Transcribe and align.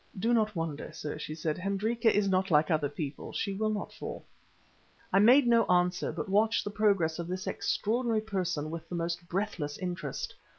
"Do 0.17 0.33
not 0.33 0.55
wonder, 0.55 0.91
sir," 0.91 1.19
she 1.19 1.35
said, 1.35 1.59
"Hendrika 1.59 2.11
is 2.11 2.27
not 2.27 2.49
like 2.49 2.71
other 2.71 2.89
people. 2.89 3.31
She 3.33 3.53
will 3.53 3.69
not 3.69 3.93
fall." 3.93 4.25
I 5.13 5.19
made 5.19 5.45
no 5.45 5.63
answer, 5.67 6.11
but 6.11 6.27
watched 6.27 6.63
the 6.63 6.71
progress 6.71 7.19
of 7.19 7.27
this 7.27 7.45
extraordinary 7.45 8.21
person 8.21 8.71
with 8.71 8.89
the 8.89 8.95
most 8.95 9.29
breathless 9.29 9.77
interest. 9.77 10.33